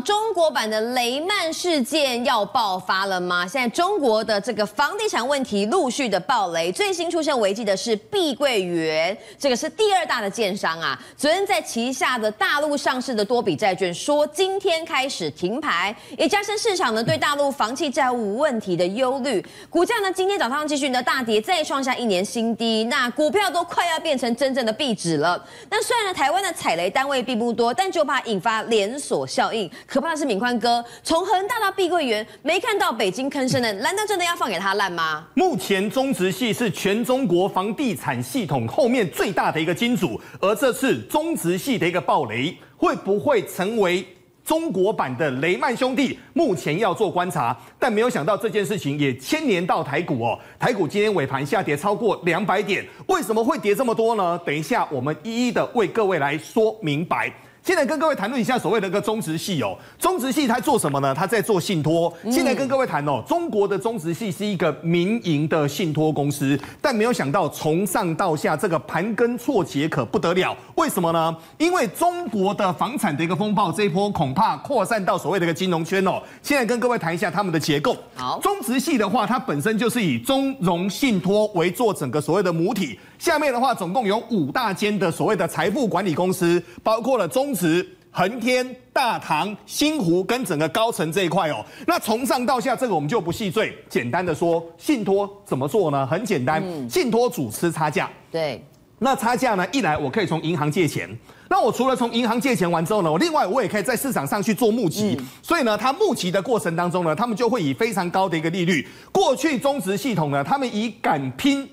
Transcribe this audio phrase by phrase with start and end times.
[0.00, 3.46] 中国版的雷曼事件要爆发了吗？
[3.46, 10.98] 现在中国的这个房地产问题陆续的爆雷，最新出现危机的是碧桂园，这个是第二大的建商啊。
[11.14, 19.44] 昨天在旗下的大陆上市的多笔债券说今天开始停牌，也加深市场呢对大陆房企债务问题的忧虑。
[19.68, 25.46] 股价呢今天早上继续的大跌，再创下一年新低，那股票都快要变成真正的壁纸了。
[25.68, 29.70] 那虽然呢台湾的踩雷单位并不多，但就怕引发连锁效应。
[29.86, 35.26] 可怕的是，敏宽哥从恒大到碧桂园，没看到北京吭声的，难道真的要放给他烂吗？
[35.34, 44.06] 目前中植系是全中国房地产系统后面最大的一个金主，而这次中植系的一个暴雷，会不会成为
[44.44, 46.18] 中国版的雷曼兄弟？
[46.32, 50.38] 目前要做观察，但没有想到这件事情也牵连到台股哦。
[50.58, 54.40] 台股今天尾盘下跌超过两百点，为什么会跌这么多呢？
[54.44, 57.32] 等一下我们一一的为各位来说明白。
[57.64, 61.14] 现在跟各位谈论一下所谓的一个中植系哦，中植系它做什么呢？
[61.14, 62.12] 它在做信托。
[62.28, 70.56] 现在跟各位谈哦，中国的中植系是一个民营的信托公司，但没有想到从上到下这个盘根错节可不得了。
[70.74, 71.36] 为什么呢？
[71.56, 76.20] 因为中国的房产的一个风暴，这一波恐怕扩散到所谓的一个金融圈哦。
[76.42, 77.96] 现在跟各位谈一下他们的结构。
[78.16, 87.54] 好，中植系的话，它本身就是以中融信托为做整个所谓的母体，下面的话总共有五大间的所谓的财富管理公司，包括了中。
[87.54, 96.04] 植恒天、大唐、新湖跟整个高层这一块哦，那从上到下这个我们就不细赘，简单的说，信托怎么做呢？
[96.04, 98.10] 很简单，信托主吃差价。
[98.30, 98.60] 对，
[98.98, 101.08] 那差价呢，一来我可以从银行借钱，
[101.48, 108.84] 那我除了从银行借钱完之后呢，我另外我也可以在市场上去做募集，所以呢，它募集的过程当中呢，他们就会以非常高的一个利率。
[109.12, 111.68] 过去中植系统呢，他们以敢拼。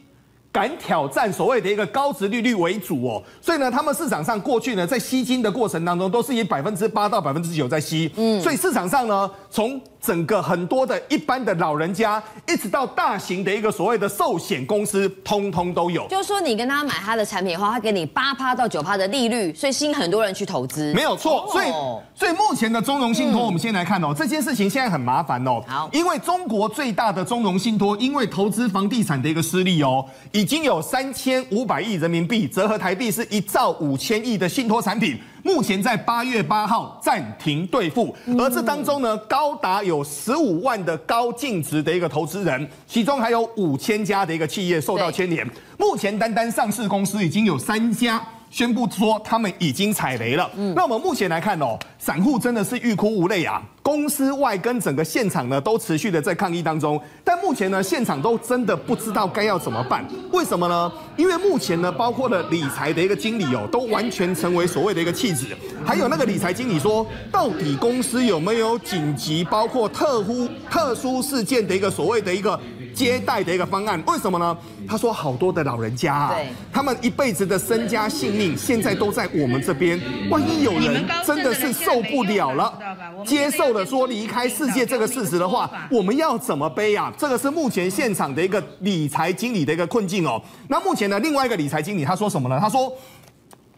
[0.52, 16.08] 敢挑战所谓的一个高值利率为主哦，所以呢，他们市场上过去呢，在吸金的过程当中，都是以百分之八到百分之九在吸，嗯，所以市场上呢，从整个很多的一般的老人家，一直到大型的一个所谓的寿险公司，通通都有。
[16.08, 20.94] 就是说，你跟他买他的产品的话，他给你八趴到九趴的利率，所以吸引很多人去投资。
[20.94, 21.68] 没有错，所以
[22.16, 25.62] 所以目前的中融信托，我们先来看哦，这件事情现在很麻烦哦。
[25.68, 30.06] 好，因为中国最大的中融信托，因为投资房地产的一个失利哦。
[30.32, 38.16] 已经有三千五百亿人民币，折合台币是一兆五千亿的信托产品，目前在八月八号暂停兑付。
[38.38, 45.48] 而这当中呢，高达有十五万的高净值的一个投资人，其中还有五千家的一个企业受到牵连。
[45.78, 48.22] 目前单单上市公司已经有三家。
[48.50, 50.50] 宣布说他们已经踩雷了。
[50.56, 53.62] 嗯，那我们目前来看哦，散户真的是欲哭无泪啊。
[53.82, 60.06] 公司外跟整个现场呢都持续的在抗议当中，但目前呢现场都真的不知道该要怎么办。
[60.32, 60.92] 为什么呢？
[61.18, 65.46] 因为目前呢包括了理财的一个经理哦，都完全成为所谓的一个弃子。
[65.86, 72.60] 还有那个理财经理说，到底公司有没有紧急包括特乎特殊事件的一个所谓的一个。
[73.00, 74.58] 接待的一个方案，为什么呢？
[74.86, 76.36] 他说好多的老人家啊，
[76.70, 79.98] 他们一辈子的身家性命现在都在我们这边，
[80.30, 82.78] 万一有人真的是受不了了，
[83.26, 87.10] 接受了说离开世界这个事实的话，我们要怎么背啊？
[87.18, 90.42] 这个是目前现场的一个理财经理的一个困境哦。
[90.68, 92.60] 那目前呢，另外一个理财经理他说什么呢？
[92.60, 92.94] 他说。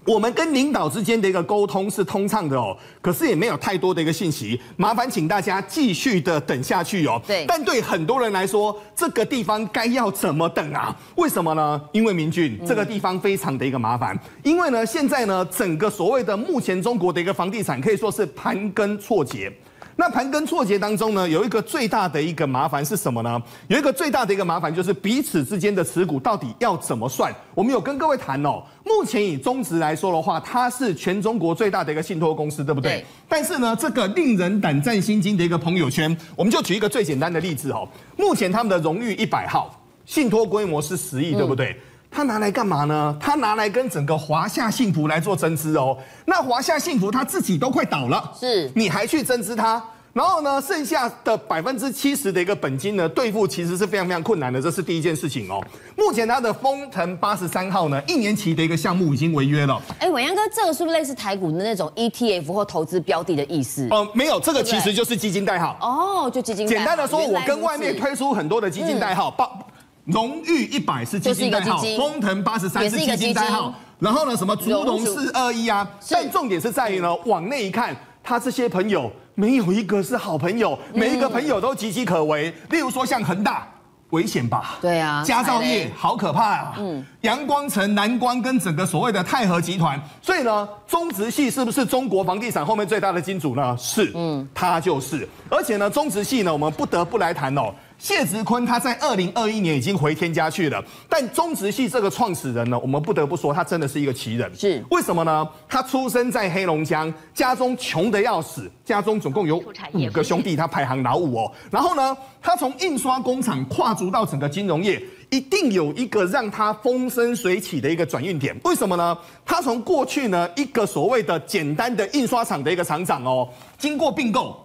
[0.06, 7.22] 我们跟领导之间的一个沟通是通畅的哦，可是也没有太多的一个信息，麻烦请大家继续的等下去哦。
[7.28, 10.95] 对，但对很多人来说，这个地方该要怎么等啊？
[11.17, 11.79] 为什么呢？
[11.91, 19.51] 因为明俊这个地方非常的一个麻烦，因为呢，现在呢，整个所谓的目前中国的一个房地产可以说是盘根错节。
[19.97, 23.41] 那盘根错节当中呢，有一个最大的一个麻烦是什么呢？
[23.68, 27.34] 有一个最大的一个麻烦就是彼此之间的持股到底要怎么算？
[27.53, 28.63] 我们有跟各位谈哦。
[28.84, 32.94] 目前以中植来说的话，它是全中国最大的一个信托公司，对不对？
[32.94, 33.06] 对。
[33.28, 37.88] 但是呢，这个令人胆战心惊的一个朋友圈，我们就举一个最简单的例子哦。
[38.18, 41.72] 目前他们的荣誉一百号信托规模是十亿，对不对？
[41.72, 41.75] 嗯
[42.11, 43.17] 他拿来干嘛呢？
[43.22, 45.97] 他拿来跟整个华夏幸福来做增资哦。
[46.25, 49.81] 那华夏幸福他自己都快倒了，是，你还去增资它？
[50.11, 55.63] 然后呢，剩下的百分之七十的一个本金呢，兑付其实是非常非常困难的，这是第一件事情哦。
[55.96, 59.81] 目前它的丰腾八十三号呢，一年期的一个项目已经违约了。
[59.99, 63.87] 哎，伟阳哥，这个是不是类似台股的那种 ETF 或投资标的的意思？
[63.90, 65.78] 哦、呃，没有，这个其实就是基金代号。
[65.79, 66.78] 哦，就基金代号。
[66.78, 69.66] 简单的说，我跟外面推出很多的基金代号，报、嗯。
[70.06, 75.88] 荣誉一百是基金代号，风腾八十三是基金代号，然后呢，什么竹龙四二一啊？
[76.09, 82.53] 但重点是在于呢，往内一看，他这些朋友没有一个是好朋友，每一个朋友都岌岌可危。
[82.70, 83.68] 例如说像恒大，
[84.09, 84.78] 危险吧？
[84.82, 86.74] 对啊，佳兆业好可怕啊！
[86.80, 93.78] 嗯，阳光城、南光跟整个所谓的泰和集团，所以呢，中植系是不是中国房地产后面最大的金主呢？
[93.78, 95.30] 是，嗯，它就是。
[95.50, 97.74] 而且呢，中植系呢，我们不得不来谈哦。
[98.02, 104.52] 谢植坤他在二零二一年已经回天家去了，但中植系这个创始人呢，我们不得不说他真的是一个奇人。
[104.56, 105.48] 是为什么呢？
[105.70, 111.52] 他出生在黑龙江，家中穷得要死，家中总共有五个兄弟，他排行老五哦。
[111.70, 115.00] 然后呢，他从印刷工厂跨足到整个金融业，
[115.30, 118.59] 一定有一个让他风生水起的一个转运点。
[118.64, 119.16] 为什么呢？
[119.46, 124.59] 他从过去呢一个所谓的简单的印刷厂的一个厂长哦，经过并购。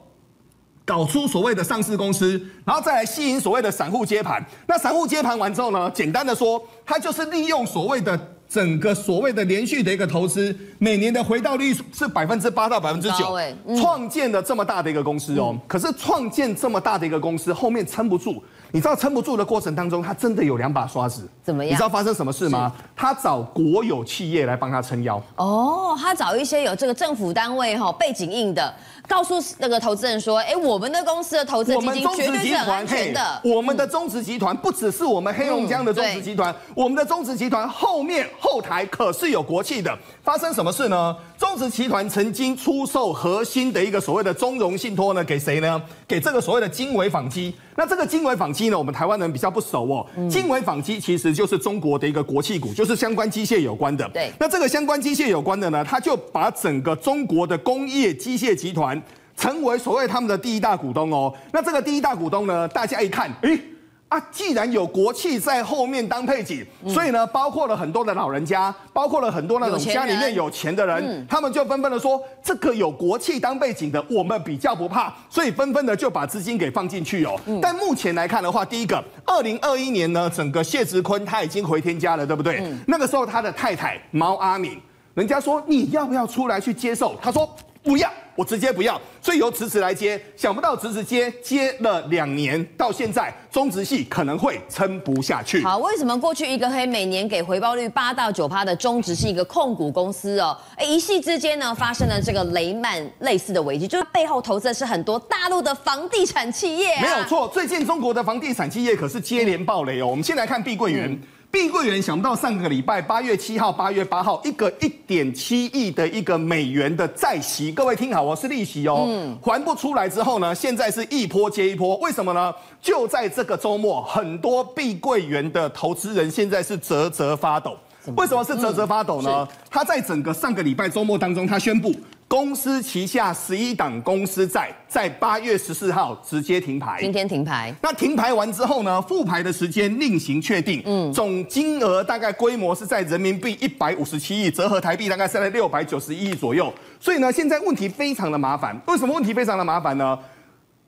[0.86, 4.42] 搞出所谓的上市公司，然后再来吸引所谓的散户接盘。
[4.68, 5.90] 那散户接盘完之后呢？
[5.92, 8.18] 简单的说，他就是利用所谓的
[8.48, 13.36] 整个所谓的连续的一个投资，每年的回报率是百分之八到百分之九，
[13.76, 15.50] 创建了这么大的一个公司哦。
[15.52, 18.40] 嗯、可是创建这么大的一个公司，后面撑不住。
[18.72, 21.28] 你知道撑不住的过程当中，他真的有两把刷子。
[21.42, 21.72] 怎么样？
[21.72, 22.72] 你知道发生什么事吗？
[22.94, 25.22] 他找国有企业来帮他撑腰。
[25.36, 28.74] 哦，他找一些有这个政府单位哈背景硬的。
[29.08, 33.40] 告诉那个投资人说：“哎，我们的公司的投资基金绝对是安全的。
[33.44, 39.96] 我们的中植集团不只是我们黑龙江的中植集团，我们的中植集团后面后台可是有国企的。
[40.24, 41.16] 发生什么事呢？
[41.38, 45.80] 中植集团曾经出售核心的一个所谓的中融信托呢，给谁呢？
[46.08, 47.54] 给这个所谓的经纬纺机。
[47.76, 50.06] 那这个经纬纺机呢，我们台湾人比较不熟哦。
[50.30, 54.08] 经纬纺机其实就是中国的一个国企股，就是相关机械有关的。
[54.08, 54.32] 对。
[54.40, 59.00] 那这个相关机械有关的呢，它就把整个中国的工业机械集团。
[59.38, 63.60] 成为所谓他们的第一大股东哦，那这个第一大股东呢，大家一看，诶
[64.08, 77.36] 啊，既然有国企在后面当背景，所以呢，包括了很多的老人家，包括了很多那种家里面有钱的人，他们就纷纷的说，这个有国企当背景的，我们比较不怕，所以纷纷的就把资金给放进去哦。
[77.60, 82.62] 但目前来看的话，第一个，二零二一年呢，整个谢植坤他已经回天家了，对不对？
[82.86, 84.80] 那个时候他的太太毛阿敏，
[85.14, 87.16] 人家说你要不要出来去接受？
[87.20, 87.52] 他说
[87.86, 88.12] 不要。
[88.34, 90.20] 我直接不要，所以由侄子来接。
[90.36, 95.62] 想不到侄子接接了两年，到现在中植系可能会撑不下去。
[95.62, 107.00] 好，为什么过去一个黑每年给回报率八到九趴的中植是一个控股公司哦，哎，一夕之间呢发生了这个雷曼类似的危机，就是背后投资的是很多大陆的房地产企业啊。
[107.00, 110.08] 没有错，最近中国的房地产企业可是接连爆雷哦。
[110.08, 111.10] 我们先来看碧桂园。
[111.10, 111.22] 嗯
[111.56, 119.08] 碧桂园想不到上个礼拜八月七号、八月八号，一个一点七亿的一个美元的债息，各位听好我，是利息哦，
[119.42, 122.54] 还不出来之后呢，现在是一波接一波，为什么呢？
[122.82, 127.74] 就在这个周末，很多碧桂园的投资人现在是啧啧发抖。
[128.16, 129.48] 为什么是啧啧发抖呢？
[129.70, 131.90] 他在整个上个礼拜周末当中，他宣布。
[132.28, 137.72] 公司旗下十一档公司债在八月十四号直接停牌，今天停牌。
[137.80, 139.00] 那停牌完之后呢？
[139.02, 140.82] 复牌的时间另行确定。
[140.84, 146.72] 嗯，总金额大概规模是在人民币一百五十七亿，折合台币大概是在六百九十一亿左右。
[146.98, 148.76] 所以呢，现在问题非常的麻烦。
[148.86, 150.18] 为什么问题非常的麻烦呢？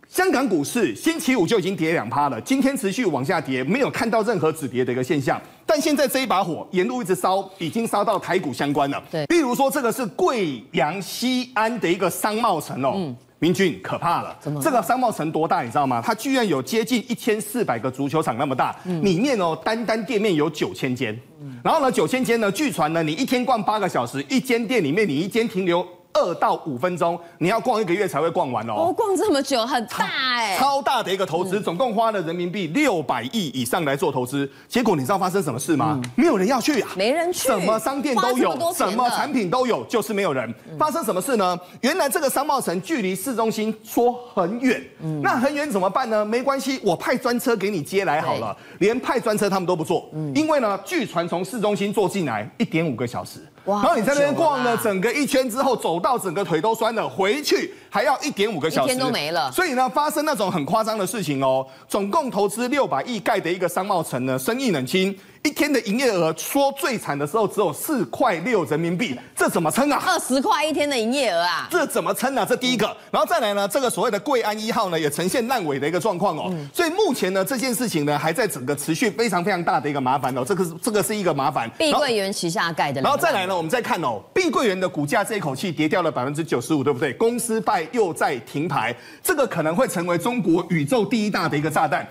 [0.08, 5.38] 香港股市星期五就已经跌两趴了，今天持续往下跌，没有看到任何止跌的一个现象。
[5.66, 9.02] 但现在这一把火沿路一直烧，已经烧到台股相关了。
[9.10, 14.34] 对，例如说这个是贵阳西安的一个商贸城哦，嗯，明俊可怕了。
[14.40, 14.62] 怎么？
[14.62, 15.60] 这个商贸城多大？
[15.60, 16.02] 你知道吗？
[16.02, 25.86] 它居然有接近一千四百个足球场那么大，嗯、里面哦单单店面有九千间，嗯、然后呢九千间呢，据传呢你一天逛八个小时，一间店里面你一间停留。
[26.18, 28.88] 二到五分钟，你要逛一个月才会逛完哦。
[28.88, 34.50] 哦，逛这么久，很大哎，超大的一个投资，总共花了人民币六百亿以上来做投资。
[34.66, 36.00] 结果你知道发生什么事吗？
[36.16, 40.52] 没有人要去啊，没人去，什么商店都有，什么产品都有，就是没有人。
[40.78, 41.58] 发生什么事呢？
[41.82, 44.82] 原来这个商贸城距离市中心说很远，
[45.22, 46.24] 那很远怎么办呢？
[46.24, 48.56] 没关系，我派专车给你接来好了。
[48.78, 53.40] 连派专车他们都不坐，因为呢，据传从市中心坐进来一点五个小时。
[53.76, 59.50] 然后你在那边逛了整个一圈之后，走到整个腿都酸了，回去还要一点五个小时，一天都没了。
[59.52, 61.66] 所以呢，发生那种很夸张的事情哦。
[61.88, 65.16] 总共投资六百亿盖的一个商贸城呢，生意冷清。
[65.44, 70.02] 一天的营业额说最惨的时候只有四块六人民币，这怎么撑啊？
[70.04, 71.68] 二十块一天的营业额啊？
[71.70, 72.44] 这怎么撑啊？
[72.44, 76.52] 这第一个，然后再来呢，这个所谓的贵安一号呢，也呈现烂尾的一个状况哦。
[76.74, 80.44] 所以目前呢，这件事情呢，还在整个持续非常非常大的一个麻烦哦。
[80.44, 81.70] 这个是这个是一个麻烦。
[81.78, 83.00] 碧桂园旗下盖的。
[83.00, 87.12] 然后再来呢，我们再看哦，碧桂园的股价这一口气跌掉了百分之九十五，对不对？
[87.12, 92.06] 公司败又在停牌，这个可能会成为中国宇宙第一大的一个炸弹。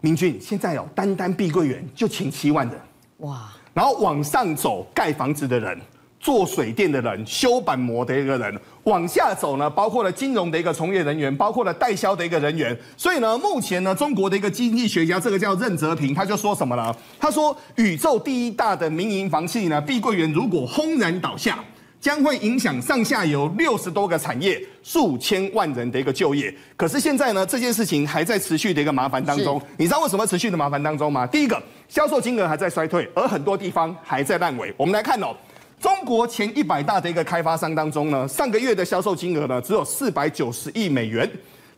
[0.00, 2.78] 明俊，现在哦，单单碧桂园就请七万人。
[3.18, 3.50] 哇！
[3.72, 5.80] 然后往上走盖房子的人，
[6.20, 12.76] 做水电的人、修板模的一个人，往下走呢，包括了金融的一个从业人员，包括了代销的一个人员。
[12.96, 16.94] 所以呢，目前呢，中国的一个经济学家，这个叫任泽平，他就说什么呢？
[17.18, 21.58] 他说，宇宙第一大的民营房企呢，碧桂园如果轰然倒下，
[22.04, 26.54] 将会影响上下游六十多个产业、数千万人的一个就业。
[26.76, 29.58] 可是现在呢，这件事情还在持续的一个麻烦当中。
[29.78, 31.26] 你知道为什么持续的麻烦当中吗？
[31.26, 31.58] 第一个，
[31.88, 34.70] 销售金额还在衰退，而很多地方还在烂尾。
[34.76, 35.34] 我们来看哦。
[35.80, 41.26] 中国前一百大的一个开发商当中呢，上个月的销售金额呢只有四百九十亿美元，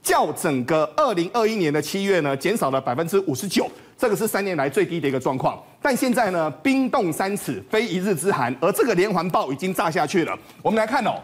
[0.02, 5.62] 较整个二零二一年的七月呢减少了百分之五十九，这个是三年来最低的一个状况。
[5.81, 10.38] 但现在呢，冰冻三尺非一日之寒，而这个连环爆已经炸下去了。
[10.62, 11.15] 我们来看哦，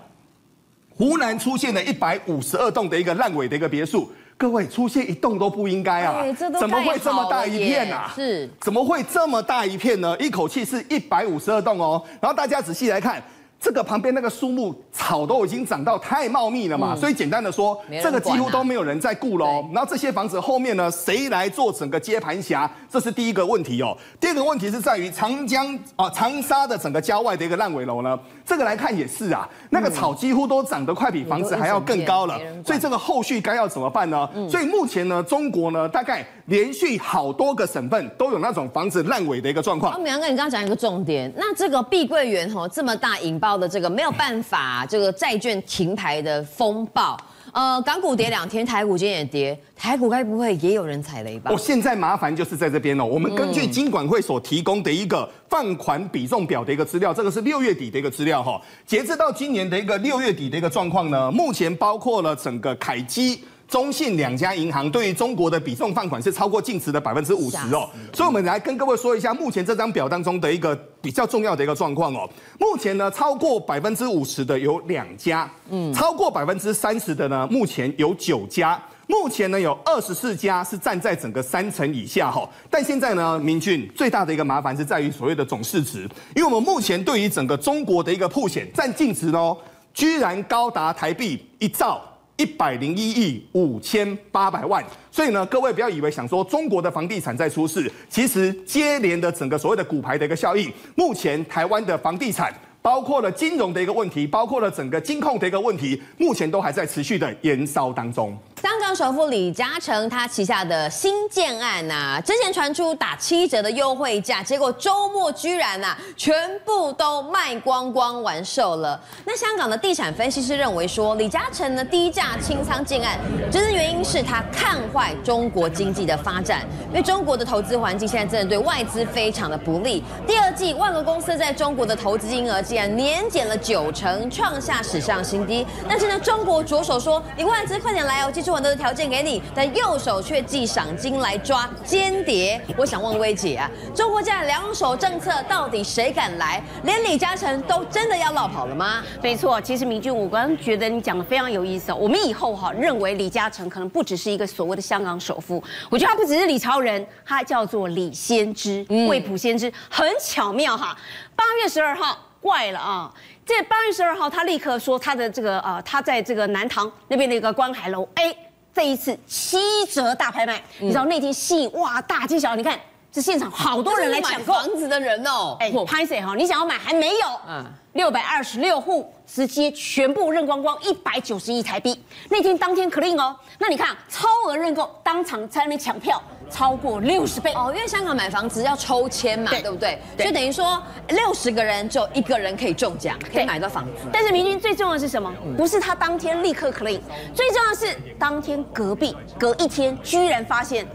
[0.90, 4.10] 湖南出现了一百五十二栋的一个烂尾的一个别墅。
[4.38, 6.24] 各位出现一栋都不应该啊！
[6.58, 8.12] 怎么会这么大一片啊？
[8.14, 10.16] 是，怎么会这么大一片呢？
[10.18, 12.02] 一口气是一百五十二栋哦。
[12.20, 13.22] 然后大家仔细来看。
[13.62, 19.62] 这个旁边那个树木草都已经长到太茂密了嘛，嗯、所以简单的说，啊、这个几乎都没有人在顾喽。
[19.68, 22.68] 对然后这些房子后面呢，谁来做整个接盘侠？
[22.90, 23.96] 这是第一个问题哦。
[24.18, 32.36] 第二个问题是在于长江啊长沙的整个郊外的一个烂尾楼呢，这个来看也是啊，那个草几乎都长得快比房子还要更高了。
[32.66, 34.28] 所以这个后续该要怎么办呢？
[34.34, 39.92] 嗯、所以目前呢，中国呢大概连续好多个省份都有那种房子烂尾的一个状况。
[39.92, 43.51] 淼哥，你刚刚讲一个重点，那这个碧桂园哈这么大引爆。
[43.56, 47.18] 的这个没有办法，这个债券停牌的风暴，
[47.52, 51.50] 呃，港股跌两天，台股今天也跌，台股该不会也有人踩雷吧？
[51.50, 63.44] 我现在麻烦就是在这边哦，我们根据金管会所提供的一个放款比重表的一个资料，这个是六月底的一个资料哈，截至到今年的一个六月底的一个状况呢，目前包括了整个凯基。
[63.72, 72.28] 中信两家银行对于中国的比重放款是超过净值的百分之五十哦，所以我们来跟各位说一下目前这张表当中的一个比较重要的一个状况哦。
[72.60, 82.46] 目前呢，超过百分之五十的有两家，嗯，超过百分之三十的呢，目前有九家，目前呢有二十四家是站在整个三成以下哈。
[82.68, 89.56] 但现在呢，明俊最大的一个麻烦是在于所谓的总市值，因为我们目前对于整个中国的一个曝险占净值呢，
[89.94, 92.02] 居然高达台币一兆。
[92.42, 108.36] 一百零一亿五千八百万，所以呢，各位不要以为想说中国的房地产在出事，其实接连的整个所谓的股牌的一个效应，目前台湾的房地产，包括了金融的一个问题，包括了整个金控的一个问题，目前都还在持续的燃烧当中。
[108.62, 119.00] 香港首富李嘉诚他旗下的新建案呐、之前传出打七折的优惠价，结果周末居然呐、全部都卖光光完售了。
[119.24, 123.18] 那香港的地产分析师认为说，李嘉诚呢低价清仓建案，
[123.50, 130.04] 真正原因是他看坏中国经济的发展，因为中国的投资环境现在真的对外资非常的不利。
[130.24, 135.66] 第二季万国公司在中国的投资金额竟然年减了九成，创下史上新低。
[135.88, 138.51] 但是呢，中国着手说你外资快点来哦，记住。
[138.54, 142.60] 很多的条件给你，但右手却寄赏金来抓间谍。
[142.76, 146.62] 我想问薇姐啊，中国这样两手政策到底谁敢来？
[146.84, 149.02] 连李嘉诚都真的要落跑了吗？
[149.22, 151.92] 没错，其实明君，我刚觉得你讲的非常有意思。
[151.92, 160.96] 我们以后哈认为李嘉诚可能不只是一个所谓的香港首富，我觉得他不只是李超人，他叫做李先知，未卜先知，很巧妙哈。
[161.34, 163.10] 八月十二号，怪了啊！
[163.46, 168.34] 这八月十二号，他立刻说他的这个啊，他在这个南塘那边的一个观海楼，哎，
[168.74, 169.58] 这一次七
[169.88, 172.78] 折大拍卖，你知道那天吸引哇大街小，你看
[173.12, 176.34] 这现场好多人来抢购房子的人哦，哎，拍谁哈？
[176.34, 177.26] 你想要买还没有？
[177.46, 177.64] 嗯。
[177.92, 182.02] 六百二十六户直接全部认光光，一百九十亿台币。
[182.30, 187.70] 那天当天 clean 哦，那你看超额认购，当场在那边抢票，超过六十倍哦。
[187.76, 189.98] 因为香港买房子要抽签嘛，对，对不对？
[190.16, 194.08] 对，所以等于说六十个人就一个人可以中奖，可以买到房子。
[194.10, 195.30] 但是明君最重要的是什么？
[195.54, 197.02] 不是他当天立刻 clean，
[197.34, 200.88] 最重要的是当天隔壁隔一天居然发现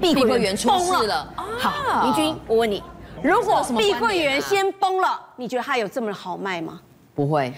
[0.00, 1.32] 碧桂园出事了。
[1.58, 2.82] 好，明君，我问你。
[3.22, 6.80] 如果碧桂园先崩了，你觉得它有这么好卖吗？
[7.14, 7.52] 不会，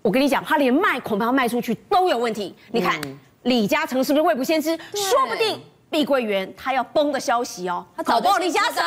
[0.00, 2.54] 我跟你讲，它连卖恐怕要卖出去都有问题。
[2.70, 2.98] 你看，
[3.42, 4.74] 李嘉诚是不是未卜先知？
[4.94, 8.82] 说不定碧桂园它要崩的消息哦，他搞不好李嘉诚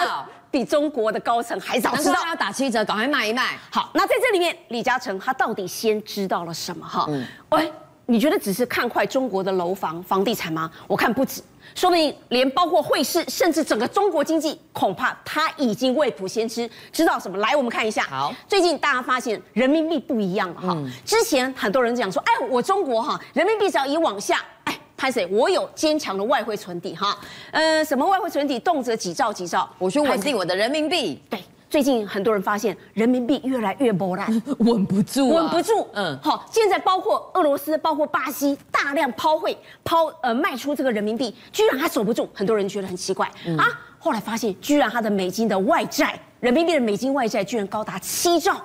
[0.50, 2.16] 比中国的高层还早知道。
[2.16, 3.60] 他要打七折，赶快卖一卖。
[3.70, 6.88] 好，那在这里面，李嘉诚他到底先知道了什么？
[6.88, 7.08] 哈，
[7.50, 7.72] 喂，
[8.08, 10.72] 你觉得只是看坏中国的楼房房地产吗？
[10.88, 11.44] 我看不止。
[11.74, 17.38] 说明连包括汇市，甚至整个中国经济，恐怕他已经未卜先知，知道什么？
[17.40, 18.04] 来，我们看一下。
[18.04, 20.68] 好，最近大家发现人民币不一样了哈。
[20.76, 27.18] 嗯、之前很多人讲说，哎，我中国哈，人民币只要一往下，哎，潘 Sir，我有坚强的外汇存底哈。
[27.52, 31.22] 呃，什么外汇存底，动辄几兆几兆，我去稳定我的人民币。
[31.30, 31.44] 对。
[31.76, 35.86] 最近很多人发现人民币越来越波澜，稳不住，稳不住。
[35.92, 43.78] 嗯，好，现在包括俄罗斯、包括巴西大量抛汇、抛呃卖出这个人民币，居然还守不住，很多人觉得很奇怪啊。
[44.00, 48.56] 后来发现，居然它的美金的外债，人民币的美金外债居然高达七兆，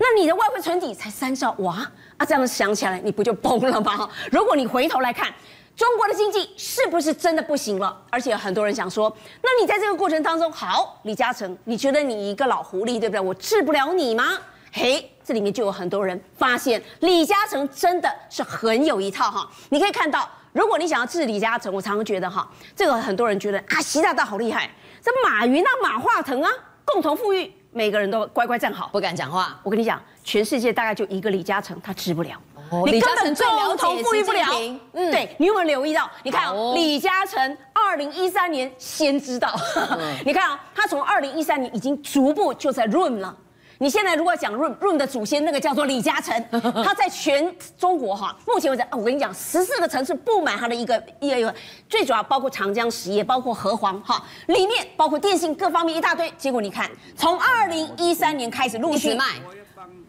[0.00, 2.24] 那你的外汇存底才三兆，哇啊！
[2.24, 4.08] 这样想起来，你不就崩了吗？
[4.32, 5.30] 如果你回头来看。
[5.76, 8.00] 中国的经济是不是真的不行了？
[8.10, 13.20] 而且很多人想说，那你在这个过程当中，好，李嘉诚，你觉得你一个老狐狸，对不对？
[13.20, 14.38] 我治不了你吗？
[14.72, 19.48] 嘿，这里面就有很多人发现，李嘉诚真的是很有一套哈。
[19.70, 24.70] 你可以看到，如果你想要治李嘉诚，我常常觉得哈，这个很多人觉得啊，习大大好厉害，
[25.02, 26.50] 这马云啊、马化腾啊，
[26.84, 29.58] 共同富裕，每个人都乖乖站好，不敢讲话。
[29.64, 32.40] 我跟你讲，全世界大概就一个李嘉诚，他治不了。
[32.86, 34.44] 你根本共同富裕不了。
[34.92, 36.10] 嗯，对，你有没有留意到？
[36.22, 39.54] 你看哦，李嘉诚二零一三年先知道，
[40.24, 43.36] 你看啊，他从二零一三年已经逐步就在润了。
[43.78, 46.32] 你现在如果讲润润的祖先，那个叫做李嘉诚，
[46.84, 51.52] 他在全中国哈，目前为止，我跟你讲，十四个城市布满他的一个一个一个，
[51.88, 56.32] 最主要包括长江实业，包括和黄哈，里面包括电信各方面一大堆。
[56.38, 59.24] 结果你看，从二零一三年开始陆续卖，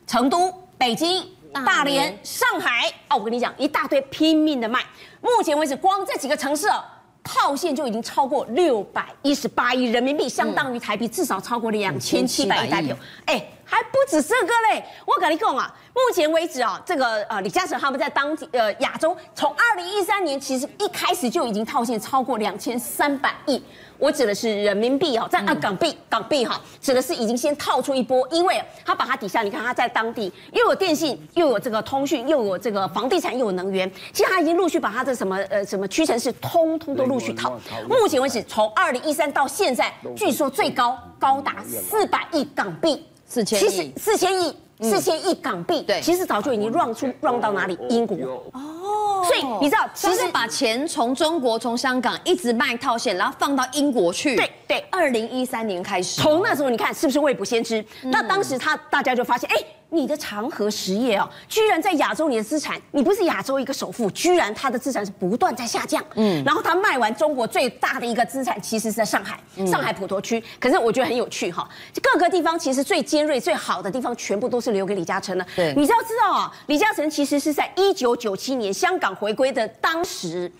[0.05, 1.23] 成都、北京。
[1.63, 4.81] 大连、上海啊，我跟你讲，一大堆拼命的卖。
[5.21, 6.83] 目前为止，光这几个城市哦，
[7.23, 12.93] 套现就已经超过六百一十八亿人民币，相当于台币至少超过两千七百亿台币。
[13.25, 14.83] 哎，还不止这个嘞！
[15.05, 23.63] 我跟你讲啊，目前为止啊，这个呃李嘉诚他们在当地呃亚洲，从二零一三年其实一开始就已经套现超过两千三百亿。
[23.97, 37.59] 我指的是人民币哈，在啊港币港币哈，指的是已经先套出一波，因为它把它底下，你看它在当地又有电信，又有这个通讯，又有这个房地产，又有能源，其实它已经陆续把它的什么呃什么屈臣氏通通都陆续套。
[37.87, 47.77] 目前为止，从二零一三到现在，据说最高高达四百亿港币，四千亿，四千亿，四千亿港币，对，其实早就已经 run 出 run 到哪里？
[47.89, 48.15] 英国
[48.53, 49.23] 哦。
[49.25, 54.35] 所以你知道，其实把钱从中国、从香港一直卖套现，然后放到英国去。
[54.35, 57.83] 对对，二零一三年开始，从那时候你看是不是未卜先知？
[58.03, 59.63] 嗯、那当时他大家就发现，哎。
[59.89, 66.03] 你的长和实业哦，居然在亚洲你的资产，你不是亚洲一个首富，居然他的资产是不断在下降。
[66.15, 70.43] 嗯，然后他卖完中国最大的一个资产，其实是在上海，上海普陀区。
[70.59, 71.69] 可是我觉得很有趣哈，
[72.01, 75.45] 各个地方其实最尖锐、最好的地方，全部都是留给李嘉诚的。
[75.55, 80.51] 对，你知道知道啊，李嘉诚其实是在一九九七年香港回归的当时。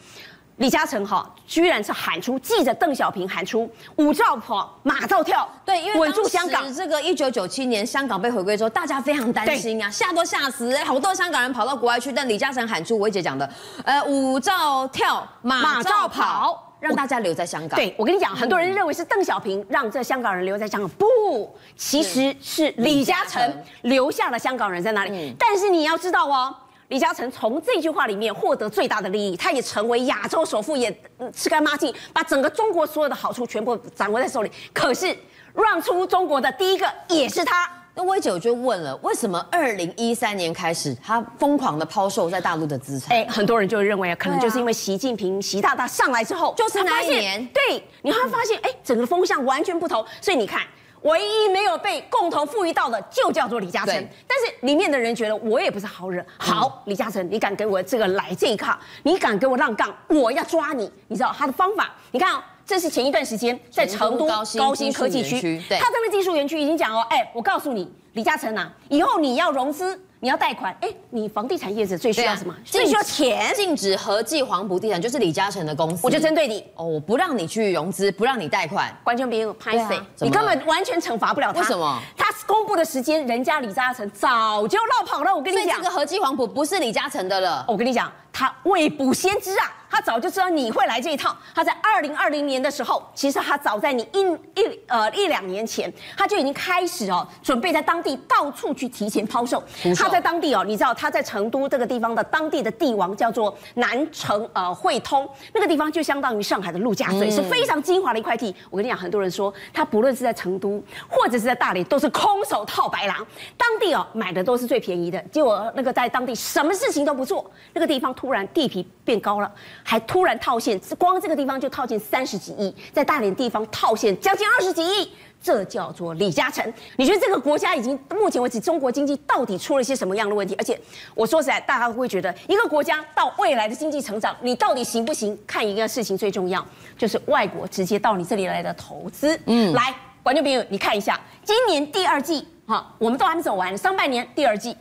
[0.57, 6.73] 李嘉诚哈，居然是喊出，记者邓小平喊出“武照跑，马照跳”，对，因为稳住香港。
[6.73, 12.09] 这个一九九七年香港被回归之后，大家非常担心啊，吓都吓死，好多香港人跑到国外去。
[12.13, 13.49] 但李嘉诚喊出，我姐讲的，
[13.83, 17.75] 呃，舞照跳，马照跑，让大家留在香港。
[17.75, 25.11] 对，我跟你讲，很多人认为是邓小平让这香港人留在香港，不，其实是李嘉诚留下了香港人在那里。
[25.11, 26.55] 嗯、但是你要知道哦。
[26.89, 30.95] 李嘉诚从这句话里面获得最大的利益，他也成为亚洲首富，也
[31.33, 34.51] 吃干抹净，把整个中国所有的好处全部掌握在手里。
[34.71, 35.15] 可是
[35.55, 37.67] 让出中国的第一个也是他。
[37.95, 43.17] 那薇姐我就问了，为什么二零一三年开始他疯狂的抛售在大陆的资产？
[43.17, 50.05] 哎，很多人就认为可能就是因为习近平、习大大上来之后，就是那一年，对，你会发现，哎，整个风向完全不同。
[50.21, 50.61] 所以你看。
[51.05, 53.93] 唯一没有被共同富裕到的，就叫做李嘉诚。
[54.27, 56.23] 但是里面的人觉得我也不是好惹。
[56.37, 58.79] 好，李嘉诚，你敢给我这个来这一卡？
[59.03, 59.95] 你敢给我让杠？
[60.07, 60.91] 我要抓你。
[61.07, 61.93] 你知道他的方法？
[62.09, 70.01] 你看哦，这是前一段时间在成都高新科技区，他这个技术园区已经讲哦，哎，我告诉你，李嘉诚啊，以后你要融资。
[70.25, 72.51] 你要贷款，哎，你房地产业者最需要什么？
[72.51, 73.53] 啊、最需要钱。
[73.53, 81.59] 禁止合记黄埔地产就是李嘉诚的公司，我就针对你哦，我不让你去融资，不让你贷款，完全没有拍谁，啊、你根本完全惩罚不了他。
[81.59, 82.01] 为什么？
[82.17, 85.35] 他公布的时间，人家李嘉诚早就落跑了。
[85.35, 87.63] 我跟你讲，这个合记黄埔不是李嘉诚的了。
[87.67, 89.71] 我跟你讲，他未卜先知啊。
[89.87, 91.33] 他早就知道你会来这一套。
[91.53, 94.19] 他在二零二零年的时候，其实他早在你一
[94.59, 99.63] 一呃一两年前，他就已经开始哦，准备在当地到处去提前抛售。
[99.95, 108.53] 他在当地哦，你知道他在成都这个地方的当地的地王叫做南城呃汇通，那个地方就相当于上海的陆家嘴，嗯、是非常精华的一块地。
[108.69, 113.25] 我跟你讲，很多人说他不论是在成都或者是在大连，都是空手套白狼。
[113.55, 119.51] 当地哦买的都是最便宜的，结果那个在当地什么事情都不做，那个地方突然地皮变高了。
[119.83, 125.11] 还突然套现，光这个地方就套现三十几亿，在大连地方套现将近二十几亿，
[125.41, 126.73] 这叫做李嘉诚。
[126.97, 130.55] 你觉得这个国家已经目前为止，中国经济到底出了些什么样的问题？
[130.57, 130.79] 而且
[131.13, 135.37] 我说实在，大家会觉得一个国家到未来的经济成长，你到底行不行？
[135.45, 136.65] 看一个事情最重要，
[136.97, 144.75] 就是外国直接到你这里来的投资，嗯，来观众朋友，你看一下，今年第二季，哈，我们都还没走完，上半年第二季，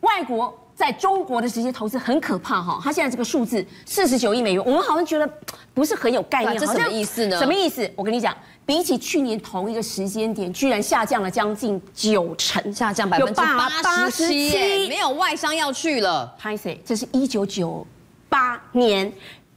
[0.00, 5.26] 外国在中国的直接投资很可怕哈，它现在这个数字四十九亿美元，我们好像觉得
[5.72, 7.38] 不是很有概念，这什么意思呢？
[7.38, 7.90] 什么意思？
[7.96, 8.36] 我跟你讲，
[8.66, 13.70] 比起去年同一个时间点，居然下降了将近九成，下降百分之八
[14.10, 16.30] 十七，没有外商要去了。
[16.38, 17.86] 拍谢，这是一九九
[18.28, 19.10] 八年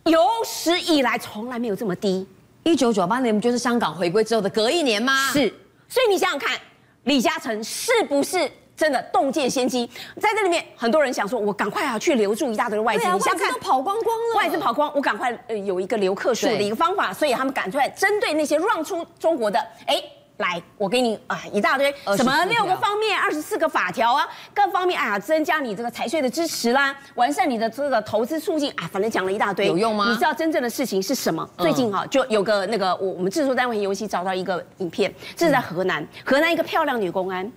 [0.05, 2.25] 有史以来从来没有这么低。
[2.63, 5.29] 一九九八年不就是香港回归之后的隔一年吗？
[5.33, 5.53] 是，
[5.89, 6.57] 所以你想想看，
[7.03, 8.49] 李嘉诚是不是
[8.79, 9.85] 真的洞见先机？
[10.21, 20.01] 在这里面，很多人想说，我赶快啊去留住一大堆的外资，啊、你想看跑光光了，外资跑光，我赶快呃有一个留客数的一个方法，所以他们赶出来针对那些让出中国的，哎。
[20.37, 30.07] 来，我给你啊一大堆什么六个方面，二十四个法条啊，各方面哎呀，增加你这个财税的支持啦，完善你的这个投资促进啊，反正讲了一大堆，有用吗？
[30.07, 31.45] 你知道真正的事情是什么？
[31.57, 37.51] 最近哈就有个那个我我们制作单位尤其找到一个影片，这是在河南，河南一个漂亮女公安，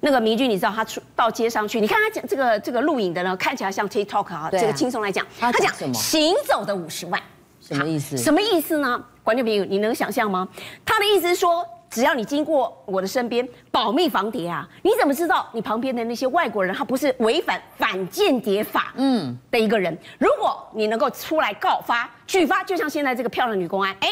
[0.00, 5.94] 那个明君你知道他出到街上去，你看他讲这个这个录影的呢，看起来像 TikTok 啊，这个轻松来讲，他讲？
[5.94, 7.20] 行走的五十万，
[7.60, 8.16] 什么意思？
[8.16, 9.02] 什么意思呢？
[9.22, 10.48] 观众朋友，你能想象吗？
[10.84, 11.64] 他的意思是说。
[11.90, 19.96] 只要你经过我的身边，保密防谍啊，你怎么知道你旁边的那些外国人他不是违反反间谍法嗯的一个人？
[20.18, 24.08] 如果你能够出来告发、举发，就像现在这个漂亮女公安，哎，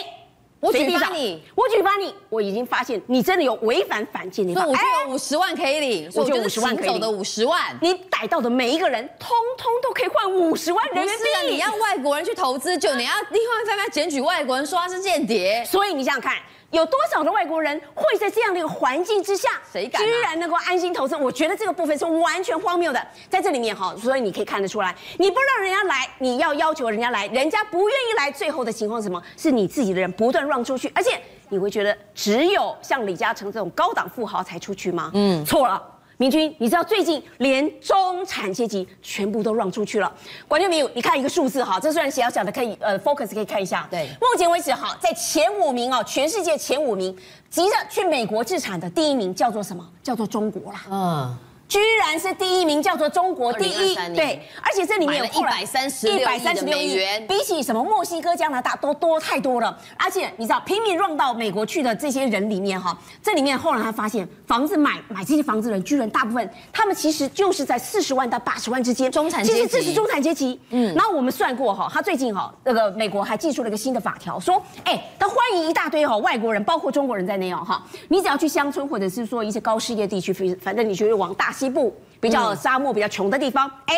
[0.58, 11.12] 我举报你，我举报你，我已经发现你真的有违反反间谍法，所以我就有五十万可以领，我就五十万可以领，走的五十万，你逮到的每一个人，通通都可以换五十万人民币。
[11.18, 16.36] 不是啊，你要外国人去投资，就你要另外再来检举外国人说他是间谍，所以你想想看。
[16.76, 21.16] 有多少的外国人会在这样的一个环境之下，谁敢、啊、居然能够安心投资？
[21.16, 23.06] 我觉得这个部分是完全荒谬的。
[23.30, 29.22] 在这里面哈，所以你可以看得出来，你不让人家来，你要要求人家来，人家不愿意来，最后的情况是什么？
[29.38, 35.10] 是你自己的人不断让出去，而且你会觉得只有像李嘉诚这种高档富豪才出去吗？
[35.14, 35.82] 嗯，错了。
[36.18, 40.10] 明君，你知道最近连中产阶级全部都让出去了。
[40.48, 43.86] 观众朋友，你看一个数字哈，这虽然小小的，可以呃 focus 可以看一下。
[43.90, 47.14] 对，目前为止哈，在前五名哦，全世界前五名
[47.50, 49.86] 急着去美国制产的第一名叫做什么？
[50.02, 50.84] 叫做中国啦。
[50.90, 51.38] 嗯。
[51.68, 59.76] 居然是第一名，叫做中国第一，对，而且这里面有一百三十六亿美元，比起什么墨西哥、加拿大都多太多了。
[59.96, 69.58] 而且你知道，拼命让到美国去的这些人里面，哈，这里面后来他发现，房子买买这些房子的人，居然大部分他们其实就是在四十万到八十万之间，中产阶级。
[69.58, 70.60] 其实这是中产阶级。
[70.70, 81.55] 嗯，然后我们算过哈，他最近哈，那个美国还祭出了一个新的法条，说，哎，他欢迎一大堆哈外国人，包括中国人在内哦，哈，你只要去乡村或者是说一些高失业地区，反正你就会往大。
[81.56, 83.96] 西部比较沙漠、比较穷的地方，哎，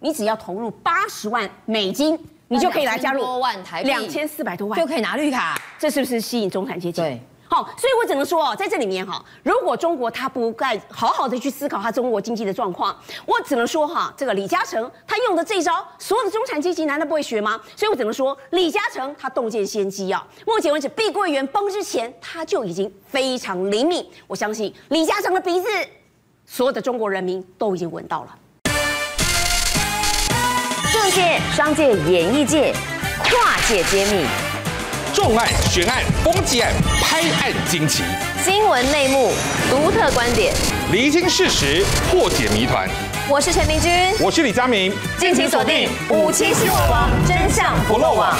[0.00, 3.24] 你只要投入八十万美金，你就可以来加入
[3.84, 7.00] 两千四百多万，就可以拿绿卡，这是不是吸引中产阶级？
[7.00, 17.60] 对，好，所以我只能说哦，在这里面哈，如果中国他不该好好的去思考他中国经济的状况，我只能说哈，这个李嘉诚他用的这一招，所有的中产阶级难道不会学吗？
[17.76, 25.68] 所以我只能说，李嘉诚他洞见先机啊，目前为止，碧桂园崩之前，他就已经非常灵敏，我相信李嘉诚的鼻子。
[26.52, 28.34] 所有的中国人民都已经闻到了。
[30.92, 32.74] 政界、商界、演艺界，
[33.22, 34.26] 跨界揭秘，
[35.14, 38.02] 重案、悬案、攻击案、拍案惊奇，
[38.42, 39.30] 新闻内幕、
[39.70, 40.52] 独特观点，
[40.90, 42.88] 厘清事实，破解谜团。
[43.28, 48.36] 我是陈明君，我是李佳明，敬请锁定《五七新闻网》，真相不漏网。